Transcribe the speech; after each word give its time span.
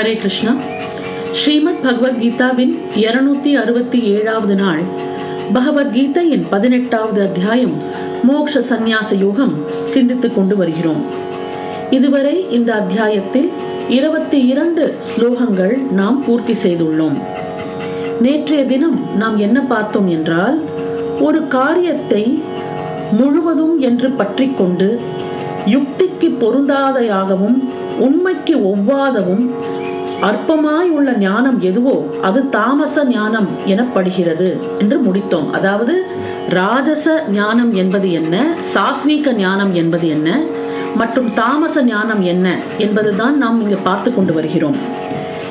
ஹரே 0.00 0.16
கிருஷ்ணா. 0.16 0.56
ஸ்ரீமத் 1.32 1.80
பகவத்கீதாவின் 1.82 2.78
இருநூத்தி 2.94 3.52
அறுபத்தி 3.52 4.02
ஏழாவது 4.02 4.54
நாள். 4.54 4.80
பகவத்கீதையின் 5.54 6.44
பதினெட்டாவது 6.50 7.22
அத்தியாயம் 7.22 7.74
மோக்ஷ 8.22 8.60
சந்நியாச 8.60 9.18
யோகம் 9.18 9.54
சிந்தித்துக் 9.84 10.34
கொண்டு 10.34 10.56
வருகிறோம். 10.56 11.02
இதுவரை 11.90 12.50
இந்த 12.50 12.74
அத்தியாயத்தில் 12.74 13.48
இருபத்தி 13.88 14.46
இரண்டு 14.46 14.94
ஸ்லோகங்கள் 15.08 15.90
நாம் 15.90 16.24
பூர்த்தி 16.24 16.52
செய்துள்ளோம். 16.52 17.18
நேற்றைய 18.20 18.64
தினம் 18.64 19.16
நாம் 19.16 19.38
என்ன 19.38 19.60
பார்த்தோம் 19.60 20.08
என்றால் 20.08 20.60
ஒரு 21.20 21.48
காரியத்தை 21.48 22.42
முழுவதும் 23.12 23.80
என்று 23.80 24.10
பற்றி 24.10 24.50
கொண்டு 24.58 25.00
யுக்திக்கு 25.66 26.36
பொருந்தாதையாகவும் 26.40 27.58
உண்மைக்கு 27.98 28.56
ஒவ்வாதவும் 28.56 29.50
அற்பமாய் 30.20 30.88
உள்ள 30.88 31.12
ஞானம் 31.12 31.60
எதுவோ 31.60 32.14
அது 32.22 32.48
தாமச 32.48 33.04
ஞானம் 33.04 33.48
எனப்படுகிறது 33.66 34.48
என்று 34.78 34.96
முடித்தோம். 34.98 35.50
அதாவது 35.50 36.04
ராஜச 36.48 37.24
ஞானம் 37.32 37.74
என்பது 37.74 38.12
என்ன? 38.12 38.46
சாத்வீக 38.74 39.32
ஞானம் 39.32 39.74
என்பது 39.74 40.08
என்ன? 40.08 40.40
மற்றும் 40.96 41.34
தாமச 41.34 41.82
ஞானம் 41.82 42.22
என்ன 42.22 42.56
என்பதுதான் 42.78 43.38
நாம் 43.38 43.60
இங்கு 43.60 43.76
பார்த்து 43.76 44.14
கொண்டு 44.14 44.32
வருகிறோம். 44.32 44.76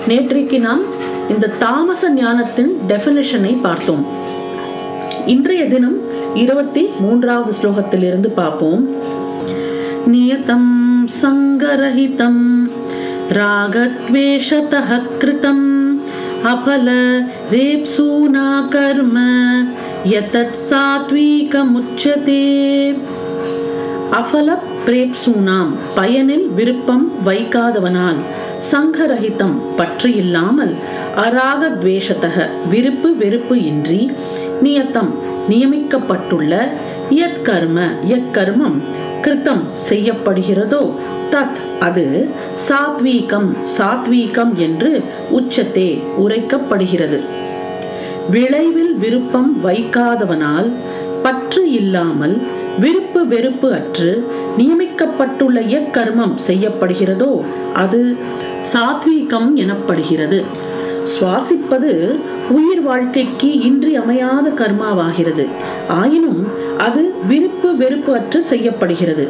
நேற்றைக்கு 0.07 0.59
நாம் 0.59 0.81
இந்த 1.29 1.48
தாமச 1.48 2.09
ஞானத்தின் 2.09 2.71
டெபினிஷனை 2.88 3.57
பார்த்தோம். 3.62 4.05
இன்றைய 5.26 5.67
தினம் 5.67 5.98
இருபத்தி 6.35 6.90
மூன்றாவது 6.99 7.54
ஸ்லோகத்திலிருந்து 7.62 8.27
பார்ப்போம். 8.27 8.90
நியதம் 10.12 10.71
சங்கரஹிதம் 11.21 12.43
रागद्वेषतः 13.31 14.89
कृतम् 15.21 15.65
अफल 16.47 16.87
रेप्सूना 17.51 18.49
कर्म 18.73 19.15
यतत् 20.09 20.59
சாத்வீகமுச்சதே 20.62 22.43
அபல 24.20 24.48
பிரேப்சூனாம் 24.85 25.71
பயனில் 25.95 26.45
விருப்பம் 26.57 27.05
வைக்காதவனால் 27.26 28.20
சங்கரஹிதம் 28.70 29.57
பற்று 29.77 30.09
இல்லாமல் 30.15 30.73
அராக 31.23 31.70
துவேஷத்தக 31.76 32.48
விருப்பு 32.73 33.11
வெறுப்பு 33.15 33.57
இன்றி 33.65 34.01
நியத்தம் 34.61 35.11
நியமிக்கப்பட்டுள்ள 35.49 36.54
யத் 37.15 37.43
கர்ம 37.43 37.77
கிருத்தம் 39.21 39.63
செய்யப்படுகிறதோ 39.89 40.81
தத் 41.31 41.59
அது 41.79 42.05
சாத்வீகம் 42.67 43.49
சாத்வீகம் 43.77 44.53
என்று 44.65 44.91
உச்சத்தே 45.39 45.89
உரைக்கப்படுகிறது. 46.23 47.20
விளைவில் 48.31 48.93
விருப்பம் 48.95 49.51
வைக்காதவனால் 49.65 50.70
பற்று 51.23 51.63
இல்லாமல் 51.71 52.35
விருப்பு 52.79 53.21
வெறுப்பு 53.27 53.73
அற்று 53.73 54.11
நியமிக்கப்பட்டுள்ள 54.57 55.59
எக்கர்மம் 55.79 56.35
செய்யப்படுகிறதோ 56.48 57.31
அது 57.73 58.01
சாத்வீகம் 58.73 59.49
எனப்படுகிறது. 59.55 60.39
சுவாசிப்பது 61.13 61.91
உயிர் 62.49 62.82
வாழ்க்கைக்கு 62.82 63.60
இன்றியமையாத 63.60 64.50
கர்மாவாகிறது. 64.50 65.46
ஆயினும் 65.88 66.47
அது 66.78 67.13
விருப்பு 67.28 67.75
வெறுப்பு 67.75 68.13
அற்று 68.13 68.44
செய்யப்படுகிறது. 68.44 69.28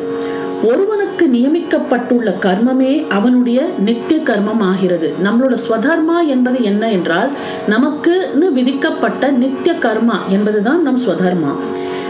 ஒருவனுக்கு 0.63 1.25
நியமிக்கப்பட்டுள்ள 1.27 2.29
கர்மமே 2.41 3.07
அவனுடைய 3.07 3.59
நித்திய 3.79 4.21
கர்மம் 4.21 4.59
ஆகிறது 4.59 5.13
நம்மளோட 5.23 5.57
ஸ்வதர்மா 5.65 6.17
என்பது 6.27 6.63
என்ன 6.63 6.91
என்றால் 6.91 7.29
நமக்குன்னு 7.69 8.51
விதிக்கப்பட்ட 8.53 9.29
நித்திய 9.31 9.75
கர்மா 9.79 10.17
என்பதுதான் 10.29 10.81
நம் 10.81 10.99
ஸ்வதர்மா. 10.99 11.53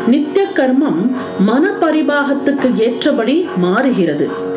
நித்திய 0.08 0.46
கர்மம் 0.54 1.02
மன 1.40 1.72
பரிபாகத்துக்கு 1.82 2.70
ஏற்றபடி 2.76 3.48
மாறுகிறது. 3.58 4.48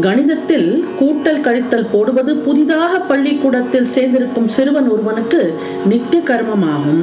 கணிதத்தில் 0.00 0.84
கூட்டல் 1.00 1.40
கழித்தல் 1.40 1.88
போடுவது 1.92 2.36
புதிதாக 2.36 2.98
பள்ளிக்கூடத்தில் 2.98 3.88
சேர்ந்திருக்கும் 3.94 4.46
சிறுவன் 4.46 4.88
ஒருவனுக்கு 4.88 5.58
நித்திய 5.86 6.22
கர்மமாகும். 6.22 7.02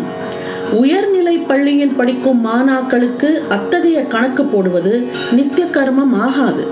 உயர்நிலை 0.74 1.38
பள்ளியில் 1.38 1.96
படிக்கும் 1.96 2.46
மாணாக்களுக்கு 2.46 3.48
அத்தகைய 3.50 4.02
கணக்கு 4.02 4.44
போடுவது 4.44 5.08
நித்திய 5.32 5.68
கர்மம் 5.68 6.14
ஆகாது. 6.20 6.68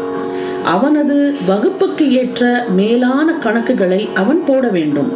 அவனது 0.63 1.35
வகுப்புக்கு 1.45 2.11
ஏற்ற 2.11 2.66
மேலான 2.75 3.33
கணக்குகளை 3.44 4.13
அவன் 4.13 4.44
போட 4.45 4.67
வேண்டும். 4.67 5.11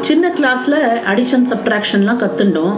சின்ன 0.00 0.28
கிளாஸ்ல 0.28 0.74
அடிஷன் 1.14 1.46
சப்ட்ராக்ஷன்லாம் 1.50 2.22
கத்துண்டோம். 2.24 2.76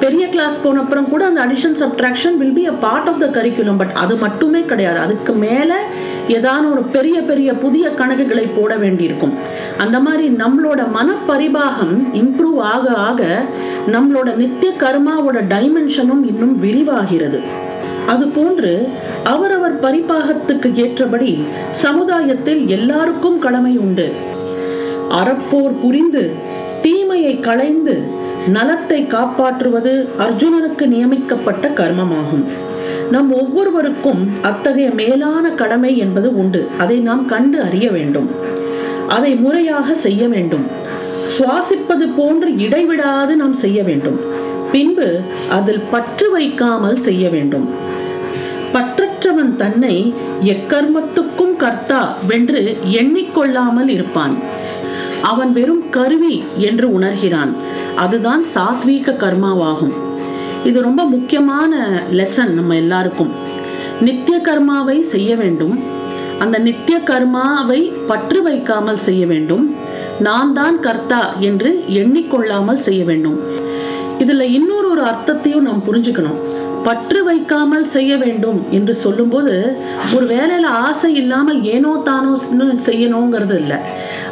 பெரிய 0.00 0.28
கிளாஸ் 0.28 0.62
போன 0.62 0.80
அப்புறம் 0.80 1.08
கூட 1.08 1.24
அந்த 1.24 1.40
addition 1.46 1.76
subtraction 1.80 2.36
will 2.36 2.52
be 2.52 2.66
a 2.66 2.72
part 2.72 3.08
of 3.08 3.20
the 3.20 3.26
curriculum 3.26 3.78
but 3.78 3.92
அது 3.94 4.16
மட்டுமே 4.16 4.62
கிடையாது. 4.62 4.98
அதுக்கு 4.98 5.32
மேலே 5.32 5.74
ஏதான 6.28 6.70
ஒரு 6.72 6.82
பெரிய 6.82 7.20
பெரிய 7.20 7.54
புதிய 7.54 7.88
கணக்குகளை 7.88 8.50
போட 8.56 8.76
வேண்டியிருக்கும். 8.76 9.32
அந்த 9.78 10.00
மாதிரி 10.00 10.28
நம்மளோட 10.28 10.86
மனப்பரிபாகம் 10.98 11.94
இம்ப்ரூவ் 12.12 12.58
ஆக 12.58 12.94
ஆக 12.94 13.42
நம்மளோட 13.86 14.34
நித்திய 14.34 14.72
கர்மாவோட 14.78 15.40
டைமென்ஷனும் 15.48 16.26
இன்னும் 16.26 16.60
விரிவாகிறது. 16.60 17.40
அதுபோன்று 18.08 18.88
அவரவர் 19.24 19.80
பரிபாகத்துக்கு 19.80 20.74
ஏற்றபடி 20.74 21.42
சமுதாயத்தில் 21.70 22.68
எல்லாருக்கும் 22.68 23.38
கடமை 23.38 23.78
உண்டு. 23.78 24.12
அறப்போர் 25.10 25.80
புரிந்து 25.82 26.30
தீமையை 26.82 27.40
களைந்து 27.40 28.02
நலத்தை 28.48 29.06
காப்பாற்றுவது 29.06 30.08
அர்ஜுனனுக்கு 30.18 30.86
நியமிக்கப்பட்ட 30.86 31.68
கர்மமாகும். 31.68 32.44
நம் 33.12 33.32
ஒவ்வொருவருக்கும் 33.32 34.20
அத்தகைய 34.42 34.90
மேலான 34.90 35.50
கடமை 35.50 35.98
என்பது 35.98 36.38
உண்டு. 36.38 36.60
அதை 36.78 36.98
நாம் 36.98 37.26
கண்டு 37.26 37.62
அறிய 37.62 37.90
வேண்டும். 37.90 38.28
அதை 39.08 39.34
முறையாக 39.34 39.94
செய்ய 39.94 40.28
வேண்டும். 40.28 40.66
சுவாசிப்பது 41.32 42.06
போன்று 42.16 42.48
இடைவிடாது 42.58 43.36
நாம் 43.36 43.52
செய்ய 43.52 43.82
வேண்டும். 43.82 44.18
பின்பு 44.72 45.08
அதில் 45.50 45.82
பற்று 45.90 46.30
வைக்காமல் 46.30 46.96
செய்ய 46.96 47.28
வேண்டும். 47.28 47.66
பற்றற்றவன் 48.74 49.56
தன்னை 49.56 50.14
எக்கர்மத்துக்கும் 50.44 51.56
கர்த்தா 51.56 52.16
வென்று 52.26 52.76
எண்ணிக்கொள்ளாமல் 52.92 53.88
இருப்பான். 53.88 54.34
அவன் 55.22 55.52
வெறும் 55.52 55.84
கருவி 55.90 56.42
என்று 56.58 56.88
உணர்கிறான். 56.98 57.52
அதுதான் 57.96 58.44
சாத்வீக 58.54 59.16
கர்மாவாகும். 59.16 59.96
இது 60.68 60.78
ரொம்ப 60.86 61.02
முக்கியமான 61.14 61.72
லெசன் 62.18 62.52
நம்ம 62.58 62.74
எல்லாருக்கும். 62.82 63.32
நித்திய 64.06 64.36
கர்மாவை 64.48 64.96
செய்ய 65.12 65.30
வேண்டும். 65.40 65.74
அந்த 66.42 66.56
நித்திய 66.66 66.96
கர்மாவை 67.10 67.80
பற்று 68.10 68.40
வைக்காமல் 68.46 69.00
செய்ய 69.06 69.22
வேண்டும். 69.32 69.64
நான் 70.26 70.52
தான் 70.58 70.76
கர்த்தா 70.86 71.22
என்று 71.48 71.70
எண்ணிக்கொள்ளாமல் 72.00 72.84
செய்ய 72.86 73.02
வேண்டும். 73.10 73.38
இதுல 74.24 74.44
இன்னொரு 74.58 74.88
ஒரு 74.94 75.02
அர்த்தத்தையும் 75.10 75.66
நாம் 75.68 75.86
புரிஞ்சுக்கணும். 75.88 76.40
பற்று 76.86 77.20
வைக்காமல் 77.28 77.86
செய்ய 77.94 78.12
வேண்டும் 78.22 78.60
என்று 78.76 78.94
சொல்லும்போது 79.02 79.54
ஒரு 80.14 80.24
வேலையில 80.34 80.70
ஆசை 80.88 81.10
இல்லாமல் 81.22 81.60
ஏனோ 81.74 81.92
தானோ 82.08 82.32
செய்யணுங்கிறது 82.88 83.56
இல்லை. 83.62 83.78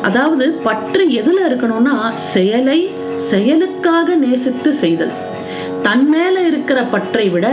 அதாவது 0.08 0.46
பற்று 0.68 1.04
எதுல 1.20 1.38
இருக்கணும்னா 1.48 1.96
செயலை 2.32 2.78
செயலுக்காக 3.30 4.14
நேசித்து 4.24 4.72
செய்தல். 4.82 5.14
தன் 5.84 6.06
மேல 6.08 6.34
இருக்கிற 6.40 6.78
பற்றை 6.84 7.26
விட 7.28 7.46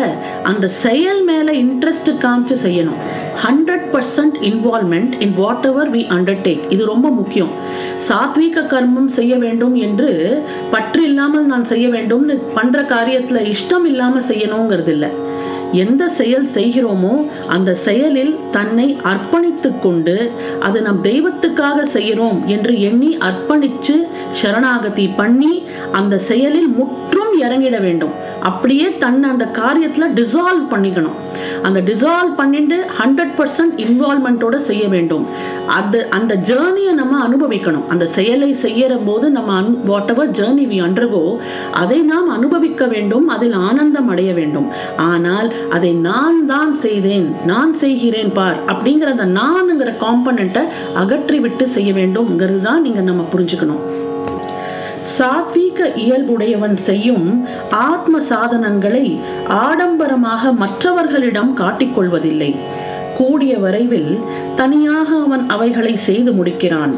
அந்த 0.43 0.65
செயல் 0.83 1.21
மேல 1.23 1.47
இன்ட்ரெஸ்ட் 1.63 2.09
காமிச்சு 2.23 2.55
செய்யணும். 2.63 2.99
Hundred 3.43 3.85
percent 3.93 4.37
involvement 4.49 5.13
in 5.25 5.35
whatever 5.65 5.91
we 5.91 6.01
undertake 6.15 6.63
இது 6.69 6.83
ரொம்ப 6.85 7.07
முக்கியம். 7.09 7.53
சாத்வீக 8.07 8.65
கர்மம் 8.73 9.11
செய்ய 9.17 9.35
வேண்டும் 9.35 9.75
என்று 9.87 10.09
பற்று 10.71 11.03
இல்லாமல் 11.03 11.45
நான் 11.45 11.65
செய்ய 11.65 11.87
வேண்டும்னு 11.89 12.35
பண்ற 12.53 12.81
காரியத்துல 12.93 13.41
இஷ்டம் 13.53 13.87
இல்லாமல் 13.91 14.27
செய்யணுங்கிறது 14.31 14.93
இல்லை 14.95 15.11
எந்த 15.83 16.03
செயல் 16.09 16.45
செய்கிறோமோ 16.53 17.15
அந்த 17.47 17.71
செயலில் 17.85 18.33
தன்னை 18.51 18.87
அர்ப்பணித்து 19.11 19.69
கொண்டு 19.79 20.15
அது 20.59 20.77
நம் 20.81 21.01
தெய்வத்துக்காக 21.01 21.81
செய்கிறோம் 21.95 22.39
என்று 22.47 22.73
எண்ணி 22.79 23.11
அர்ப்பணிச்சு 23.29 23.95
சரணாகதி 24.41 25.07
பண்ணி 25.15 25.53
அந்த 25.91 26.17
செயலில் 26.29 26.71
முற்று 26.77 27.16
இறங்கிட 27.45 27.77
வேண்டும். 27.87 28.13
அப்படியே 28.49 28.87
தன்னை 29.03 29.27
அந்த 29.33 29.45
காரியத்தில் 29.61 30.13
டிசால்வ் 30.19 30.65
பண்ணிக்கணும். 30.73 31.17
அந்த 31.67 31.79
டிசால்வ் 31.89 32.33
பண்ணிட்டு 32.39 32.77
ஹண்ட்ரட் 32.99 33.33
பர்சன்ட் 33.37 33.75
இன்வால்மெண்ட்டோட 33.85 34.55
செய்ய 34.69 34.83
வேண்டும். 34.95 35.25
அது 35.77 35.99
அந்த 36.17 36.33
ஜேர்னியை 36.49 36.91
நம்ம 36.99 37.21
அனுபவிக்கணும். 37.27 37.85
அந்த 37.93 38.05
செயலை 38.15 38.51
செய்யற 38.65 38.93
போது 39.07 39.25
நம்ம 39.37 39.55
on 39.61 39.71
whatever 40.13 40.33
journey 40.39 40.65
we 40.71 40.77
undergo 40.87 41.23
அதை 41.81 41.99
நாம் 42.11 42.29
அனுபவிக்க 42.37 42.85
வேண்டும். 42.93 43.27
அதில் 43.35 43.57
ஆனந்தம் 43.69 44.09
அடைய 44.13 44.31
வேண்டும். 44.39 44.69
ஆனால் 45.09 45.49
அதை 45.77 45.91
நான் 46.09 46.39
தான் 46.53 46.73
செய்தேன். 46.85 47.27
நான் 47.51 47.73
செய்கிறேன் 47.83 48.33
பார் 48.39 48.59
அப்படிங்கிற 48.73 49.11
அந்த 49.15 49.27
நான்ங்கிற 49.39 49.91
காம்பனண்ட்டை 50.05 50.65
அகற்றி 51.03 51.39
விட்டு 51.45 51.67
செய்ய 51.75 51.91
வேண்டும்ங்கிறது 52.01 52.61
தான் 52.69 52.83
நீங்கள் 52.87 53.09
நம்ம 53.11 53.25
புரிஞ்சுக்கணும். 53.33 53.83
சாத்வீக 55.17 55.95
இயல்புடையவன் 55.95 56.77
செய்யும் 56.77 57.47
ஆத்ம 57.69 58.19
சாதனங்களை 58.19 59.19
ஆடம்பரமாக 59.47 60.51
மற்றவர்களிடம் 60.51 61.57
காட்டிக்கொள்வதில்லை. 61.57 62.55
கூடிய 63.17 63.57
வரைவில் 63.57 64.19
தனியாக 64.55 65.15
அவன் 65.15 65.45
அவைகளை 65.47 65.95
செய்து 65.95 66.31
முடிக்கிறான். 66.31 66.93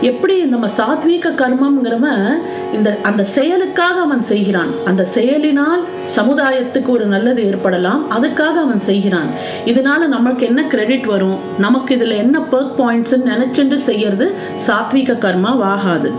எப்படி 0.00 0.42
நம்ம 0.42 0.66
சாத்வீக 0.66 1.32
கர்மம்ங்கிறவன் 1.40 2.24
இந்த 2.72 2.98
அந்த 3.02 3.22
செயலுக்காக 3.24 4.00
அவன் 4.00 4.22
செய்கிறான். 4.22 4.70
அந்த 4.84 5.04
செயலினால் 5.04 5.82
சமுதாயத்துக்கு 6.16 6.86
ஒரு 6.86 7.04
நல்லது 7.04 7.46
ஏற்படலாம் 7.46 8.10
அதுக்காக 8.10 8.56
அவன் 8.64 8.78
செய்கிறான். 8.78 9.30
இதனால 9.64 10.06
நமக்கு 10.06 10.46
என்ன 10.46 10.64
கிரெடிட் 10.64 11.06
வரும்? 11.06 11.38
நமக்கு 11.58 11.96
இதுல 11.96 12.16
என்ன 12.16 12.38
பர்க் 12.52 12.76
பாயிண்ட்ஸ்ன்னு 12.78 13.30
நினைச்சுட்டு 13.32 13.74
செய்யறது 13.74 14.34
சாத்வீக 14.66 15.18
கர்மா 15.26 15.52
ஆகாது 15.72 16.12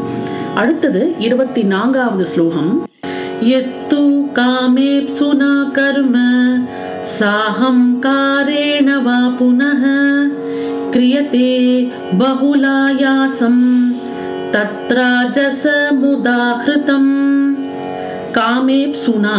அடுத்தது 0.57 1.15
இருபத்தி 1.19 1.63
நான்காவது 1.63 2.25
ஸ்லோகம். 2.25 2.87
எத்து 3.57 4.33
காமேப்சுனா 4.37 5.71
கர்ம 5.71 6.17
சாகம் 7.19 7.99
காரேண 7.99 9.01
வா 9.01 9.31
புனः 9.39 9.83
கிரியதே 10.93 11.85
பகுலாயாசம் 12.17 13.93
தத்ராஜசமுதாகிருதம் 14.53 17.13
காமேப்சுனா 18.37 19.37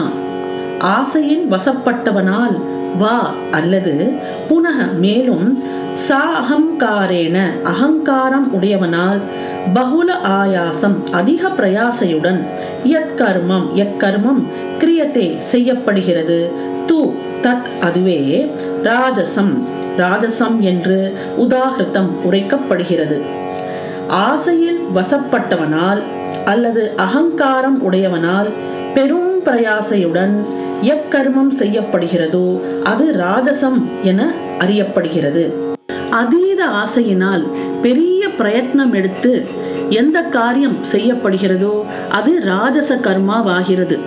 ஆசையின் 0.94 1.52
வசப்பட்டவனால் 1.52 2.56
வா 2.98 3.34
அல்லது 3.50 4.16
புனக 4.48 4.98
மேலும் 4.98 5.62
சா 6.06 6.40
அகங்காரேன 6.40 7.64
அகங்காரம் 7.64 8.52
உடையவனால் 8.52 9.20
பகுல 9.74 10.14
ஆயாசம் 10.14 11.10
அதிக 11.10 11.48
பிரயாசையுடன் 11.48 12.40
எத்கர்மம் 12.84 13.66
எக்கர்மம் 13.74 14.42
கிரியத்தே 14.78 15.38
செய்யப்படுகிறது. 15.38 16.50
து 16.86 17.12
தத் 17.42 17.68
அதுவே 17.80 18.50
ராஜசம். 18.82 19.52
ராஜசம் 19.98 20.58
என்று 20.58 21.16
உதாகிருத்தம் 21.38 22.10
உரைக்கப்படுகிறது. 22.30 23.20
ஆசையில் 24.08 24.80
வசப்பட்டவனால் 24.94 26.02
அல்லது 26.44 26.92
அகங்காரம் 26.96 27.92
உடையவனால் 27.92 28.48
பெரும் 28.94 29.42
பிரயாசையுடன் 29.44 30.34
எக்கர்மம் 30.82 31.52
செய்யப்படுகிறதோ 31.58 32.60
அது 32.84 33.12
ராஜசம் 33.12 33.80
என 34.02 34.30
அறியப்படுகிறது. 34.58 35.52
அதீத 36.10 36.66
ஆசையினால் 36.66 37.46
பெரிய 37.82 38.28
பிரயத்னம் 38.38 38.94
எடுத்து 39.00 39.32
எந்த 40.00 40.18
காரியம் 40.36 40.78
செய்யப்படுகிறதோ 40.92 41.74
அது 42.18 42.32
ராஜச 42.52 42.90
கர்மாவாகிறது. 43.06 43.98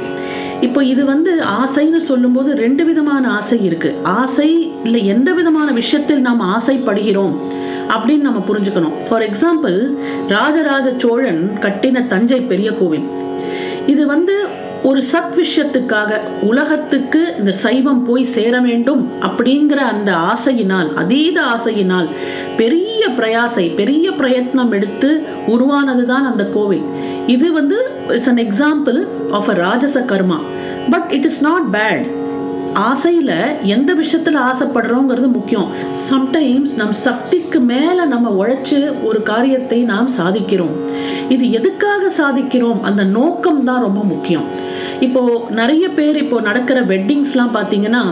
இப்போ 0.65 0.79
இது 0.83 1.03
வந்து 1.05 1.31
ஆசைன்னு 1.61 2.01
சொல்லும்போது 2.09 2.49
ரெண்டு 2.63 2.83
விதமான 2.89 3.23
ஆசை 3.37 3.57
இருக்கு. 3.69 3.91
ஆசை 4.03 4.49
இல்லை 4.83 5.01
எந்த 5.13 5.29
விதமான 5.39 5.71
விஷயத்தில் 5.71 6.25
நாம் 6.27 6.43
ஆசைப்படுகிறோம் 6.55 7.33
அப்படின்னு 7.93 8.27
நம்ம 8.27 8.41
புரிஞ்சுக்கணும். 8.49 8.97
ஃபார் 9.07 9.25
எக்ஸாம்பிள் 9.29 9.77
ராஜராஜ 10.35 10.87
சோழன் 10.97 11.41
கட்டின 11.65 12.07
தஞ்சை 12.07 12.41
பெரிய 12.51 12.71
கோவில். 12.81 13.07
இது 13.93 14.03
வந்து 14.13 14.35
ஒரு 14.89 15.01
சத் 15.11 15.35
விஷயத்துக்காக 15.41 16.11
உலகத்துக்கு 16.49 17.19
இந்த 17.39 17.51
சைவம் 17.63 18.05
போய் 18.05 18.23
சேர 18.35 18.53
வேண்டும் 18.59 19.03
அப்படிங்கிற 19.27 19.79
அந்த 19.93 20.11
ஆசையினால் 20.31 20.89
அதீத 21.01 21.37
ஆசையினால் 21.55 22.07
பெரிய 22.61 22.90
பிரயாசை 23.19 23.75
பெரிய 23.75 24.11
பிரயத்னம் 24.11 24.73
எடுத்து 24.77 25.09
உருவானது 25.47 26.05
தான் 26.05 26.25
அந்த 26.31 26.43
கோவில். 26.55 26.85
இது 27.27 27.47
வந்து 27.51 27.77
it's 28.07 28.31
an 28.33 28.41
example 28.47 28.99
of 29.31 29.49
a 29.49 29.53
rajasa 29.53 29.99
karma. 30.11 30.39
But 30.89 31.07
it 31.17 31.27
is 31.29 31.41
not 31.49 31.67
bad 31.77 32.03
ஆசையில் 32.73 33.37
எந்த 33.75 33.93
விஷயத்தில் 33.93 34.37
ஆசைப்படுறோங்கிறது 34.49 35.29
முக்கியம். 35.37 35.67
சம்டைம்ஸ் 36.11 36.73
நம் 36.75 36.93
சக்திக்கு 37.07 37.59
மேலே 37.59 38.03
நம்ம 38.05 38.29
உழைச்சி 38.41 38.77
ஒரு 39.03 39.23
காரியத்தை 39.23 39.79
நாம் 39.93 40.09
சாதிக்கிறோம். 40.19 40.75
இது 41.35 41.51
எதுக்காக 41.51 42.11
சாதிக்கிறோம்? 42.21 42.79
அந்த 42.81 43.03
நோக்கம் 43.03 43.63
தான் 43.63 43.81
ரொம்ப 43.87 44.03
முக்கியம். 44.03 44.47
இப்போ 45.07 45.21
நிறைய 45.49 45.89
பேர் 45.89 46.17
இப்போ 46.23 46.39
நடக்கிற 46.41 46.81
வெட்டிங்ஸ்லாம் 46.81 47.53
பார்த்தீங்கன்னா 47.57 48.03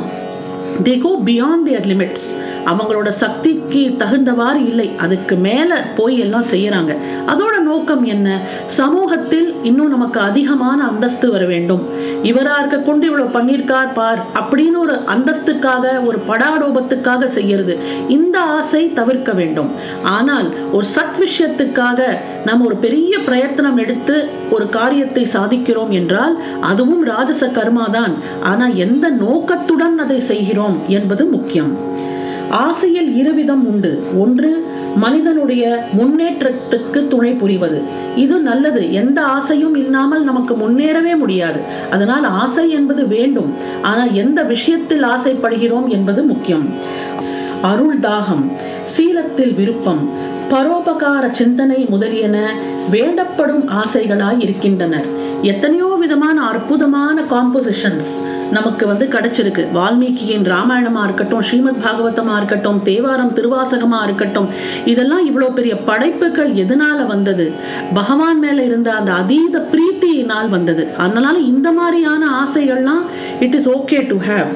they 0.85 0.94
go 1.06 1.12
beyond 1.25 1.65
their 1.68 1.88
limits 1.92 2.27
அவங்களோட 2.65 3.07
சக்திக்கு 3.07 3.95
தகுந்தவாறு 3.97 4.67
இல்லை. 4.67 4.89
அதுக்கு 4.97 5.35
மேலே 5.35 5.75
போய் 5.95 6.19
எல்லாம் 6.19 6.47
செய்யறாங்க. 6.51 6.95
அதோட 7.27 7.59
நோக்கம் 7.59 8.06
என்ன? 8.06 8.39
சமூகத்தில் 8.65 9.56
இன்னும் 9.63 9.89
நமக்கு 9.89 10.19
அதிகமான 10.19 10.88
அந்தஸ்து 10.88 11.31
வர 11.31 11.45
வேண்டும். 11.45 11.83
இவராக 12.23 12.59
இருக்க 12.59 12.77
கொண்டு 12.77 13.06
இவ்வளவு 13.06 13.39
பண்ணியிருக்கார் 13.39 13.94
பார் 13.94 14.21
அப்படின்னு 14.41 14.77
ஒரு 14.77 14.95
அந்தஸ்துக்காக 15.15 16.06
ஒரு 16.06 16.19
படாடோபத்துக்காக 16.27 17.23
செய்யறது. 17.23 17.77
இந்த 18.07 18.39
ஆசை 18.39 18.94
தவிர்க்க 18.94 19.31
வேண்டும். 19.31 19.71
ஆனால் 20.03 20.50
ஒரு 20.71 20.85
சத் 20.95 21.19
விஷயத்துக்காக 21.25 22.17
நம்ம 22.45 22.65
ஒரு 22.65 22.75
பெரிய 22.75 23.19
பிரயத்தனம் 23.19 23.77
எடுத்து 23.77 24.29
ஒரு 24.51 24.69
காரியத்தை 24.69 25.27
சாதிக்கிறோம் 25.33 25.89
என்றால் 25.89 26.41
அதுவும் 26.61 27.06
ராஜச 27.06 27.45
கர்மா 27.47 27.89
தான் 27.89 28.13
ஆனா 28.44 28.67
எந்த 28.67 29.09
நோக்கத்துடன் 29.09 29.97
அதை 29.97 30.19
செய்கிறோம் 30.19 30.77
என்பது 30.88 31.25
முக்கியம். 31.25 31.97
ஆசையில் 32.50 33.16
இருவிதம் 33.16 33.68
உண்டு. 33.68 34.04
ஒன்று 34.18 34.66
மனிதனுடைய 34.96 35.86
முன்னேற்றத்துக்கு 35.98 37.07
துணை 37.07 37.31
புரிவது. 37.31 37.81
இது 38.16 38.40
நல்லது. 38.40 38.94
எந்த 38.94 39.25
ஆசையும் 39.25 39.75
இல்லாமல் 39.75 40.24
நமக்கு 40.24 40.56
முன்னேறவே 40.56 41.18
முடியாது. 41.18 41.60
அதனால் 41.92 42.24
ஆசை 42.24 42.69
என்பது 42.69 43.07
வேண்டும். 43.07 43.54
ஆனால் 43.81 44.13
எந்த 44.13 44.44
விஷயத்தில் 44.44 45.04
ஆசைப்படுகிறோம் 45.04 45.88
என்பது 45.88 46.24
முக்கியம். 46.24 46.69
அருள் 47.62 48.00
தாகம் 48.00 48.52
சீலத்தில் 48.86 49.56
விருப்பம் 49.56 50.10
பரோபகார 50.50 51.31
சிந்தனை 51.31 51.86
முதலியன 51.90 52.54
வேண்டப்படும் 52.92 53.63
ஆசைகளாய் 53.68 54.42
இருக்கின்றன. 54.42 55.02
எத்தனையோ 55.42 55.95
விதமான 56.00 56.42
அற்புதமான 56.42 57.22
காம்போசிஷன்ஸ் 57.22 58.12
நமக்கு 58.51 58.88
வந்து 58.88 59.06
கிடைச்சிருக்கு. 59.06 59.63
வால்மீகியின் 59.74 60.46
ராமாயணமா 60.46 61.04
இருக்கட்டும் 61.04 61.42
ஸ்ரீமத் 61.42 61.81
பாகவதமா 61.84 62.36
இருக்கட்டும் 62.36 62.84
தேவாரம் 62.84 63.34
திருவாசகமா 63.36 64.04
இருக்கட்டும் 64.04 64.48
இதெல்லாம் 64.86 65.24
இவ்வளோ 65.31 65.54
பெரிய 65.54 65.75
படைப்புகள் 65.75 66.54
எதனால 66.54 67.06
வந்தது? 67.07 67.51
பகவான் 67.94 68.40
மேல 68.40 68.63
இருந்த 68.63 68.94
அந்த 68.94 69.13
அதீத 69.13 69.68
பிரீத்தியினால் 69.71 70.50
வந்தது. 70.50 70.88
அதனால 70.97 71.38
இந்த 71.40 71.71
மாதிரியான 71.71 72.44
ஆசைகள்லாம் 72.44 73.04
it 73.40 73.54
is 73.54 73.69
okay 73.69 74.07
to 74.07 74.18
have 74.18 74.47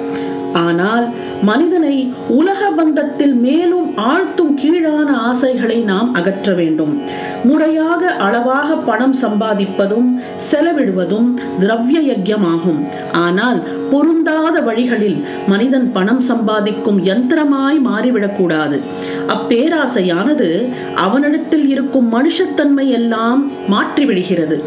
ஆனால் 0.53 1.05
மனிதனை 1.41 2.13
உலக 2.27 2.69
பந்தத்தில் 2.69 3.33
மேலும் 3.33 3.97
ஆழ்த்தும் 3.97 4.53
கீழான 4.53 5.17
ஆசைகளை 5.17 5.81
நாம் 5.81 6.13
அகற்ற 6.13 6.53
வேண்டும். 6.53 7.01
முறையாக 7.43 8.07
அளவாக 8.07 8.75
பணம் 8.75 9.15
சம்பாதிப்பதும் 9.21 10.21
செலவிடுவதும் 10.51 11.27
திரவிய 11.59 11.99
யஜ்யமாகும். 11.99 12.79
ஆனால் 13.11 13.59
பொருந்தாத 13.91 14.61
வழிகளில் 14.61 15.25
மனிதன் 15.47 15.91
பணம் 15.91 16.21
சம்பாதிக்கும் 16.21 16.99
யந்திரமாய் 17.03 17.79
மாறிவிடக்கூடாது 17.85 18.79
அப்பேராசையானது 19.27 20.69
அவனிடத்தில் 20.95 21.69
இருக்கும் 21.69 22.13
மனுஷத்தன்மை 22.13 22.87
எல்லாம் 22.89 23.51
மாற்றிவிடுகிறது. 23.69 24.63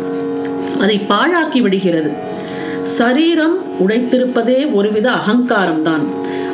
அதை 0.80 1.00
பாழாக்கி 1.08 1.60
விடுகிறது. 1.60 2.10
சரீரம் 2.82 3.65
உடைத்திருப்பதே 3.80 4.72
ஒருவித 4.72 5.10
அகங்காரம்தான். 5.10 6.04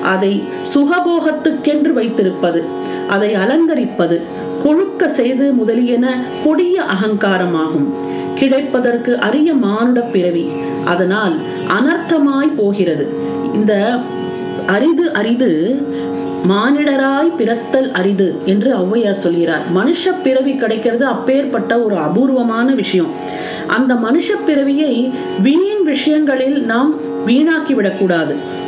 அதை 0.03 0.43
சுகபோகத்துக்கென்று 0.75 1.93
வைத்திருப்பது 1.93 2.63
அதை 3.09 3.35
அலங்கரிப்பது 3.35 4.21
கொழுக்க 4.65 5.09
செய்து 5.09 5.53
முதலியன 5.53 6.25
கொடிய 6.45 6.83
அகங்காரமாகும். 6.95 7.89
கிடைப்பதற்கு 8.35 9.19
அரிய 9.19 9.55
மானுட 9.55 10.01
பிறவி 10.01 10.51
அதனால் 10.85 11.35
அனர்த்தமாய் 11.69 12.57
போகிறது. 12.57 13.09
இந்த 13.55 13.99
அரிது 14.67 15.13
அரிது 15.13 15.51
மானிடராய் 16.49 17.37
பிறத்தல் 17.37 17.91
அரிது 17.91 18.37
என்று 18.45 18.71
ஔவையார் 18.77 19.23
சொல்கிறார். 19.25 19.65
மனுஷ 19.75 20.13
பிறவி 20.23 20.55
கிடைக்கிறது 20.57 21.05
அப்பேற்பட்ட 21.07 21.81
ஒரு 21.81 21.97
அபூர்வமான 21.97 22.73
விஷயம். 22.73 23.11
அந்த 23.67 23.95
மனுஷ 23.95 24.29
பிறவியை 24.47 25.13
வீண் 25.43 25.83
விஷயங்களில் 25.85 26.65
நாம் 26.65 27.11
வீணாக்கி 27.27 27.73
விடக்கூடாது 27.75 28.61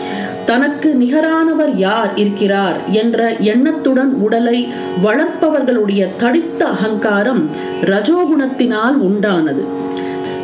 தனக்கு 0.46 0.96
நிகரானவர் 1.00 1.72
யார் 1.74 2.14
இருக்கிறார் 2.14 2.90
என்ற 2.90 3.36
எண்ணத்துடன் 3.36 4.12
உடலை 4.12 4.68
வளர்ப்பவர்களுடைய 5.02 6.08
தடித்த 6.16 6.64
அகங்காரம் 6.64 7.50
ரஜோகுணத்தினால் 7.80 8.98
உண்டானது. 9.02 9.64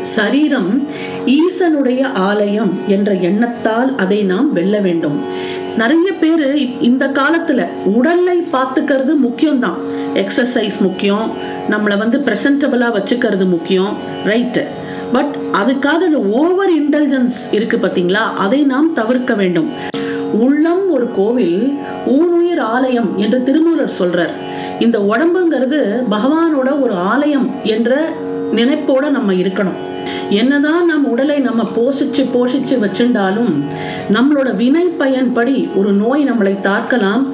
சரீரம் 0.02 0.88
ஈசனுடைய 1.26 2.02
ஆலயம் 2.12 2.78
என்ற 2.86 3.12
எண்ணத்தால் 3.12 3.96
அதை 3.96 4.22
நாம் 4.22 4.52
வெல்ல 4.52 4.78
வேண்டும். 4.78 5.18
நிறைய 5.78 6.12
பேரு 6.12 6.80
இந்த 6.80 7.06
காலத்துல 7.06 7.66
உடலை 7.84 8.38
பார்த்துக்கிறது 8.52 9.12
முக்கியம்தான். 9.26 9.78
எக்ஸசைஸ் 10.14 10.80
முக்கியம். 10.80 11.32
நம்மளை 11.70 11.98
வந்து 11.98 12.18
ப்ரெசன்டபிளா 12.18 12.88
வச்சுக்கிறது 12.96 13.48
முக்கியம். 13.48 13.96
ரைட்டு 14.24 14.64
பட் 15.12 15.34
அதுக்காக 15.52 16.00
அந்த 16.08 16.18
ஓவர் 16.40 16.72
இன்டெலிஜென்ஸ் 16.80 17.38
இருக்கு 17.50 17.76
பார்த்தீங்களா? 17.76 18.24
அதை 18.44 18.60
நாம் 18.62 18.92
தவிர்க்க 18.92 19.34
வேண்டும். 19.34 19.70
உள்ளம் 20.40 20.90
ஒரு 20.90 21.06
கோவில் 21.16 21.78
ஊனுயிர் 22.06 22.58
ஆலயம் 22.58 23.18
என்று 23.18 23.42
திருமூலர் 23.42 23.96
சொல்றார். 23.98 24.34
இந்த 24.78 24.98
உடம்புங்கிறது 24.98 25.78
பகவானோட 26.10 26.68
ஒரு 26.80 26.94
ஆலயம் 26.94 27.50
என்ற 27.62 28.08
நினைப்போட 28.52 29.10
நம்ம 29.10 29.32
இருக்கணும். 29.32 29.78
என்னதான் 30.30 30.86
நம் 30.86 31.08
உடலை 31.08 31.38
நம்ம 31.38 31.62
போஷிச்சு 31.76 32.22
போஷிச்சு 32.34 32.76
வச்சிருந்தாலும் 32.84 33.52
நம்மளோட 34.16 34.56
வினை 34.56 34.86
பயன்படி 35.02 35.68
ஒரு 35.76 35.92
நோய் 35.92 36.28
நம்மளை 36.30 36.54
தாக்கலாம். 36.68 37.24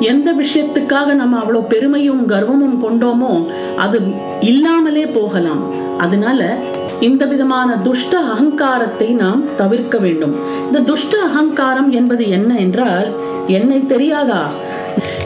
எந்த 0.00 0.28
விஷயத்துக்காக 0.42 1.14
நம்ம 1.14 1.38
அவ்வளோ 1.38 1.60
பெருமையும் 1.68 2.28
கர்வமும் 2.28 2.78
கொண்டோமோ 2.84 3.32
அது 3.76 4.00
இல்லாமலே 4.40 5.06
போகலாம். 5.06 5.62
அதனால 5.98 6.56
இந்த 7.00 7.24
விதமான 7.24 7.76
துஷ்ட 7.76 8.18
அகங்காரத்தை 8.18 9.06
நாம் 9.06 9.42
தவிர்க்க 9.56 9.98
வேண்டும். 9.98 10.34
இந்த 10.66 10.80
துஷ்ட 10.80 11.18
அகங்காரம் 11.18 11.90
என்பது 11.90 12.30
என்ன 12.30 12.56
என்றால் 12.56 13.06
என்னை 13.46 13.86
தெரியாதா? 13.86 14.52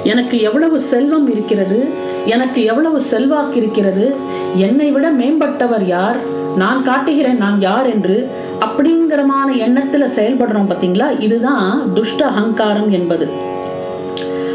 எனக்கு 0.04 0.40
எவ்வளவு 0.40 0.80
செல்வம் 0.80 1.30
இருக்கிறது? 1.30 1.88
எனக்கு 2.26 2.64
எவ்வளவு 2.64 3.00
செல்வாக்கு 3.00 3.56
இருக்கிறது? 3.56 4.14
என்னை 4.56 4.90
விட 4.90 5.12
மேம்பட்டவர் 5.12 5.82
யார்? 5.82 6.16
நான் 6.56 6.84
காட்டுகிறேன் 6.84 7.36
நான் 7.36 7.60
யார் 7.60 7.86
என்று 7.86 8.30
அப்படிங்கிறமான 8.60 9.50
எண்ணத்துல 9.50 10.08
செயல்படுறோம் 10.16 10.68
பார்த்தீங்களா? 10.68 11.20
இதுதான் 11.20 11.94
துஷ்ட 11.94 12.26
அகங்காரம் 12.26 12.90
என்பது. 12.90 13.28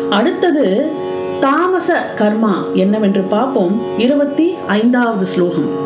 அடுத்தது 0.10 0.92
தாமச 1.40 2.14
கர்மா 2.16 2.74
என்னவென்று 2.74 3.22
பார்ப்போம். 3.22 3.82
இருபத்தி 3.98 4.56
ஐந்தாவது 4.68 5.26
ஸ்லோகம். 5.26 5.86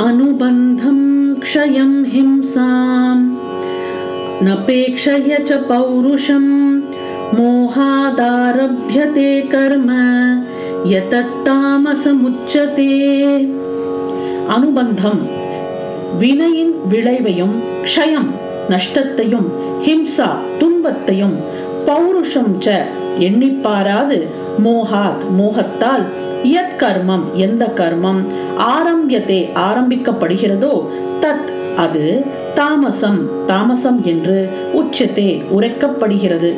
अनुबन्धं 0.00 0.98
क्षयं 1.40 1.92
हिंसां 2.12 3.16
नपेक्षय 4.44 5.36
च 5.48 5.58
पौरुषं 5.68 6.46
मोहादारभ्यते 7.36 9.30
कर्म 9.52 9.88
यतत्तामसमुच्यते 10.92 12.90
அனுபந்தம் 14.54 15.20
வினையின் 16.20 16.72
விளைவையும் 16.92 17.56
க்ஷயம் 17.84 18.30
நஷ்டத்தையும் 18.70 19.48
ஹிம்சா 19.84 20.28
துன்பத்தையும் 20.60 21.36
பௌருஷம் 21.86 22.54
ச 22.64 22.76
எண்ணிப்பாராது 23.26 24.18
மோகாத் 24.64 25.22
மோகத்தால் 25.38 26.04
இயத் 26.42 26.76
கர்மம் 26.78 27.32
எந்த 27.32 27.72
கர்மம்? 27.76 28.20
ஆரம்பியத்தை 28.56 29.48
ஆரம்பிக்கப்படுகிறதோ 29.54 30.72
தத் 31.20 31.50
அது 31.76 32.24
தாமசம் 32.54 33.46
தாமசம் 33.46 34.04
என்று 34.04 34.48
உச்சத்தை 34.72 35.42
உரைக்கப்படுகிறது. 35.56 36.50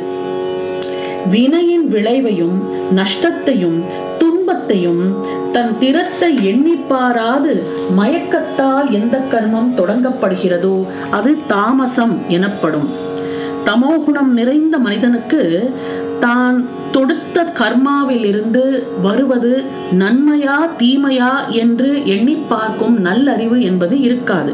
வினையின் 1.31 1.87
விளைவையும் 1.91 2.57
நஷ்டத்தையும் 2.91 3.79
துன்பத்தையும் 4.17 5.03
தன் 5.51 5.77
திறத்தை 5.79 6.29
எண்ணிப்பாராது 6.35 7.51
மயக்கத்தால் 7.97 8.89
எந்த 8.89 9.17
கர்மம் 9.31 9.71
தொடங்கப்படுகிறதோ 9.77 10.75
அது 11.11 11.37
தாமசம் 11.47 12.15
எனப்படும். 12.27 12.89
தமோகுணம் 13.65 14.31
நிறைந்த 14.33 14.77
மனிதனுக்கு 14.77 15.73
தான் 16.19 16.65
தொடுத்த 16.93 17.37
கர்மாவிலிருந்து 17.59 18.63
வருவது 19.01 19.51
நன்மையா 20.01 20.57
தீமையா 20.79 21.31
என்று 21.61 21.89
எண்ணி 22.05 22.35
பார்க்கும் 22.51 22.97
நல்லறிவு 23.07 23.57
என்பது 23.61 23.95
இருக்காது. 24.07 24.53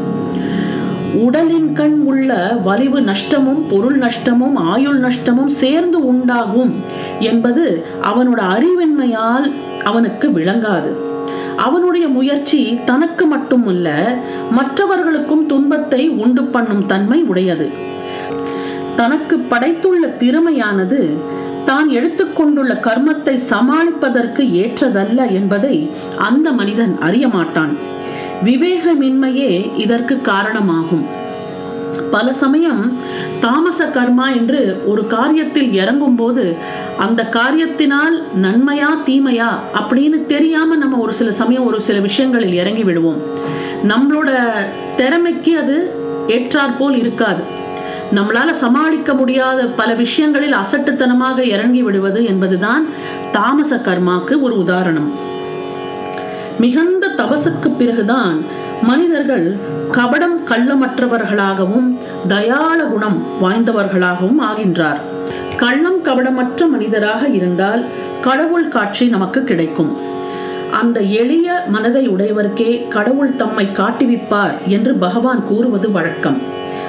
உடலின் 1.25 1.69
கண் 1.74 1.98
உள்ள 2.12 2.38
வலிவு 2.63 3.00
நஷ்டமும் 3.01 3.62
பொருள் 3.69 3.98
நஷ்டமும் 3.98 4.58
ஆயுள் 4.72 5.00
நஷ்டமும் 5.00 5.51
சேர்ந்து 5.62 6.00
உண்டாகும் 6.05 6.74
என்பது 7.19 7.65
அவனோட 8.01 8.41
அறிவின்மையால் 8.55 9.48
அவனுக்கு 9.84 10.29
விளங்காது. 10.29 10.91
அவனுடைய 11.58 12.08
முயற்சி 12.08 12.62
தனக்கு 12.86 13.25
மட்டுமல்ல 13.25 13.88
மற்றவர்களுக்கும் 14.51 15.46
துன்பத்தை 15.46 16.10
உண்டு 16.24 16.43
பண்ணும் 16.43 16.86
தன்மை 16.86 17.19
உடையது. 17.22 17.69
தனக்கு 18.96 19.36
படைத்துள்ள 19.51 20.05
திறமையானது 20.17 21.01
தான் 21.69 21.88
எடுத்துக்கொண்டுள்ள 21.97 22.73
கர்மத்தை 22.88 23.35
சமாளிப்பதற்கு 23.51 24.43
ஏற்றதல்ல 24.61 25.19
என்பதை 25.39 25.75
அந்த 26.27 26.51
மனிதன் 26.59 26.93
அறிய 27.07 27.27
மாட்டான். 27.27 27.73
விவேகமின்மையே 28.45 29.51
இதற்கு 29.85 30.15
காரணமாகும். 30.29 31.05
பல 32.11 32.27
சமயம் 32.41 32.81
தாமச 33.41 33.79
கர்மா 33.85 34.27
என்று 34.38 34.61
ஒரு 34.91 35.01
காரியத்தில் 35.09 35.69
இறங்கும் 35.81 36.15
போது 36.15 36.43
அந்த 37.05 37.21
காரியத்தினால் 37.38 38.15
நன்மையா 38.43 38.91
தீமையா 39.07 39.49
அப்படின்னு 39.79 40.19
தெரியாம 40.33 40.75
நம்ம 40.83 40.97
ஒரு 41.05 41.13
சில 41.19 41.31
சமயம் 41.41 41.67
ஒரு 41.69 41.79
சில 41.88 41.99
விஷயங்களில் 41.99 42.59
இறங்கி 42.61 42.83
விடுவோம். 42.83 43.21
நம்மளோட 43.91 44.29
திறமைக்கு 44.95 45.53
அது 45.63 45.77
ஏற்றாற்போல் 46.38 46.97
இருக்காது. 47.03 47.43
நம்மளால 48.15 48.49
சமாளிக்க 48.49 49.13
முடியாத 49.13 49.65
பல 49.65 49.93
விஷயங்களில் 49.93 50.53
அசட்டுத்தனமாக 50.53 51.39
இறங்கி 51.39 51.83
விடுவது 51.83 52.25
என்பதுதான் 52.25 52.85
தாமச 53.31 53.75
கர்மாக்கு 53.75 54.41
ஒரு 54.41 54.57
உதாரணம். 54.57 55.09
மிகுந்த 56.59 57.07
தபசுக்கு 57.17 57.69
பிறகுதான் 57.77 58.41
மனிதர்கள் 58.81 59.55
கபடம் 59.91 60.37
கள்ளமற்றவர்களாகவும் 60.49 61.97
தயாள 62.27 62.83
குணம் 62.83 63.23
வாய்ந்தவர்களாகவும் 63.41 64.41
ஆகின்றார். 64.41 64.99
கள்ளம் 65.57 66.01
கபடமற்ற 66.03 66.67
மனிதராக 66.67 67.27
இருந்தால் 67.27 67.85
கடவுள் 68.21 68.67
காட்சி 68.67 69.07
நமக்கு 69.07 69.43
கிடைக்கும். 69.43 69.97
அந்த 70.81 70.99
எளிய 71.01 71.63
மனதை 71.67 72.09
உடையவர்க்கே 72.09 72.87
கடவுள் 72.87 73.35
தம்மை 73.35 73.67
காட்டுவிப்பார் 73.77 74.55
என்று 74.67 74.93
பகவான் 74.93 75.47
கூறுவது 75.47 75.91
வழக்கம். 75.91 76.41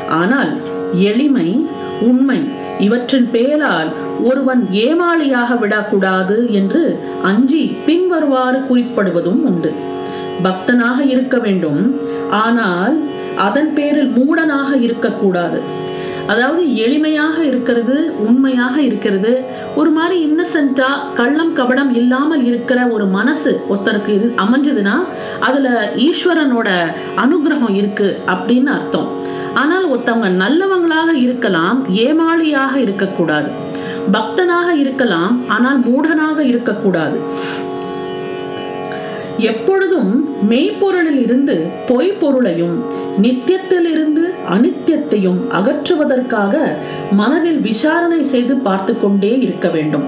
ஆனால் 0.09 0.53
எளிமை 0.95 1.67
உண்மை 2.01 2.41
இவற்றின் 2.79 3.31
பெயரால் 3.31 3.91
ஒருவன் 4.25 4.69
ஏமாளியாக 4.73 5.59
விடக்கூடாது 5.59 6.49
என்று 6.53 6.99
அஞ்சி 7.23 7.65
பின்வருவாறு 7.87 8.59
குறிப்பிடுவதும் 8.69 9.43
உண்டு. 9.45 9.73
பக்தனாக 10.43 11.01
இருக்க 11.05 11.39
வேண்டும். 11.39 12.01
ஆனால் 12.31 13.03
அதன் 13.37 13.75
பேரில் 13.75 14.13
மூடனாக 14.17 14.81
இருக்கக்கூடாது. 14.81 15.61
அதாவது 16.27 16.63
எளிமையாக 16.75 17.39
இருக்கிறது 17.43 18.13
உண்மையாக 18.19 18.81
இருக்கிறது 18.81 19.45
ஒரு 19.77 19.91
மாதிரி 19.91 20.17
இன்னசென்ட்டா 20.29 20.89
கள்ளம் 21.15 21.57
கபடம் 21.57 21.95
இல்லாமல் 21.95 22.45
இருக்கிற 22.45 22.87
ஒரு 22.87 23.05
மனசு 23.05 23.61
ஒருத்தருக்கு 23.71 24.09
இது 24.09 24.35
அமைஞ்சதுன்னா 24.37 24.97
அதுல 25.41 25.93
ஈஸ்வரனோட 25.97 26.69
அனுகிரகம் 27.17 27.75
இருக்கு 27.75 28.21
அப்படின்னு 28.27 28.67
அர்த்தம். 28.67 29.39
ஆனால் 29.55 29.91
ஒருத்தவங்க 29.91 30.29
நல்லவங்களாக 30.45 31.15
இருக்கலாம் 31.15 31.85
ஏமாளியாக 31.95 32.77
இருக்கக்கூடாது. 32.77 33.51
பக்தனாக 34.13 34.75
இருக்கலாம் 34.75 35.49
ஆனால் 35.49 35.81
மூடனாக 35.81 36.39
இருக்கக்கூடாது. 36.39 37.21
எப்பொழுதும் 39.39 40.29
மெய்ப்பொருளில் 40.51 41.23
இருந்து 41.23 41.71
பொய்ப்பொருளையும் 41.87 42.79
நித்தியத்திலிருந்து 43.23 44.31
அனித்தியத்தையும் 44.51 45.39
அகற்றுவதற்காக 45.51 46.77
மனதில் 47.11 47.61
விசாரணை 47.61 48.25
செய்து 48.25 48.57
பார்த்து 48.57 49.01
கொண்டே 49.01 49.39
இருக்க 49.39 49.69
வேண்டும். 49.69 50.03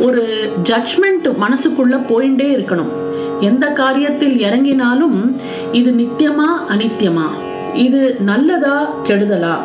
ஒரு 0.00 0.50
ஜட்ஜ்மெண்ட் 0.62 1.24
மனசுக்குள்ள 1.24 1.98
போயிட்டே 2.08 2.48
இருக்கணும். 2.56 2.92
எந்த 3.40 3.68
காரியத்தில் 3.68 4.36
இறங்கினாலும் 4.40 5.36
இது 5.72 5.90
நித்தியமா 5.90 6.48
அனித்தியமா? 6.68 7.26
இது 7.76 8.16
நல்லதா 8.20 8.94
கெடுதலா? 9.04 9.56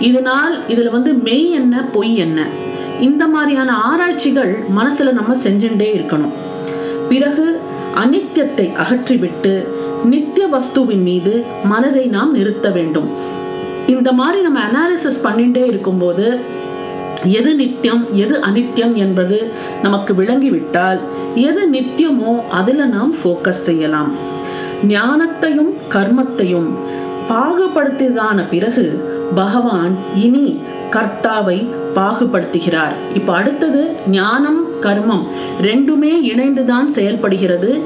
இதனால் 0.00 0.68
இதில் 0.68 0.90
வந்து 0.90 1.12
மெய் 1.14 1.50
என்ன 1.50 1.82
பொய் 1.82 2.16
என்ன? 2.16 2.46
இந்த 3.00 3.26
மாதிரியான 3.26 3.72
ஆராய்ச்சிகள் 3.72 4.58
மனசில் 4.68 5.12
நம்ம 5.12 5.34
செஞ்சுட்டே 5.34 5.88
இருக்கணும். 5.98 6.34
பிறகு 7.08 7.60
அனித்தியத்தை 8.04 8.72
அகற்றிவிட்டு 8.84 9.66
நித்திய 10.04 10.46
வஸ்துவின் 10.46 11.02
மீது 11.02 11.44
மனதை 11.64 12.06
நாம் 12.06 12.32
நிறுத்த 12.32 12.70
வேண்டும். 12.70 13.08
இந்த 13.86 14.12
மாதிரி 14.12 14.42
நம்ம 14.42 14.60
அனாலிசிஸ் 14.60 15.24
பண்ணிகிட்டே 15.24 15.64
இருக்கும்போது 15.64 16.40
எது 17.24 17.54
நித்தியம் 17.54 18.14
எது 18.14 18.40
அனித்தியம் 18.40 18.94
என்பது 18.94 19.50
நமக்கு 19.82 20.14
விளங்கிவிட்டால் 20.14 20.98
எது 21.34 21.70
நித்தியமோ 21.72 22.48
அதில் 22.50 22.88
நாம் 22.88 23.14
ஃபோக்கஸ் 23.24 23.64
செய்யலாம். 23.68 24.12
ஞானத்தையும் 24.88 25.72
கர்மத்தையும் 25.90 26.70
பாகுபடுத்தியதான 27.30 28.48
பிறகு 28.50 29.14
பகவான் 29.34 29.94
இனி 30.14 30.60
கர்த்தாவை 30.90 31.66
பாகுபடுத்துகிறார். 31.94 32.94
இப்ப 33.14 33.34
அடுத்தது 33.34 33.96
ஞானம் 34.10 34.64
கர்மம் 34.82 35.24
ரெண்டுமே 35.62 36.12
இணைந்துதான் 36.22 36.86
செயல்படுகிறது. 36.86 37.80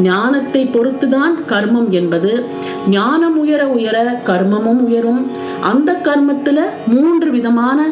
ஞானத்தை 0.00 0.66
பொறுத்துதான் 0.66 1.34
கர்மம் 1.48 1.88
என்பது. 1.88 2.44
ஞானம் 2.90 3.38
உயர 3.38 3.68
உயர 3.68 4.20
கர்மமும் 4.26 4.82
உயரும். 4.88 5.30
அந்த 5.60 6.00
கர்மத்துல 6.04 6.60
மூன்று 6.86 7.30
விதமான 7.30 7.88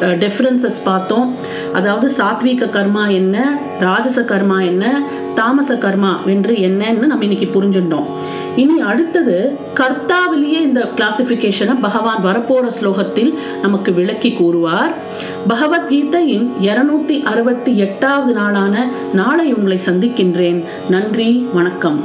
டிஃப்ரென்சஸ் 0.00 0.80
பார்த்தோம். 0.84 1.34
அதாவது 1.72 2.12
சாத்வீக 2.16 2.68
கர்மா 2.76 3.10
என்ன 3.10 3.58
ராஜச 3.80 4.22
கர்மா 4.22 4.66
என்ன 4.66 5.02
தாமச 5.34 5.74
கர்மா 5.74 6.26
என்று 6.26 6.54
என்னன்னு 6.54 7.10
நம்ம 7.12 7.24
இன்னைக்கு 7.24 7.62
புரிஞ்சுட்டோம் 7.62 8.08
இனி 8.56 8.80
அடுத்தது 8.80 9.58
கர்த்தாவிலேயே 9.74 10.60
இந்த 10.68 10.88
கிளாசிபிகேஷனை 10.96 11.74
பகவான் 11.80 12.24
வரப்போற 12.24 12.70
ஸ்லோகத்தில் 12.80 13.34
நமக்கு 13.62 13.92
விளக்கி 13.92 14.32
கூறுவார். 14.32 14.94
பகவத்கீதையின் 15.48 16.46
இருநூத்தி 16.60 17.22
அறுபத்தி 17.22 17.78
எட்டாவது 17.78 18.32
நாளான 18.32 18.86
நாளை 19.14 19.54
உங்களை 19.54 19.78
சந்திக்கின்றேன். 19.78 20.64
நன்றி 20.88 21.48
வணக்கம். 21.52 22.04